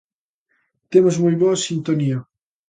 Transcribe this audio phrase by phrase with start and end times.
[0.91, 2.17] Temos moi boa sintonía.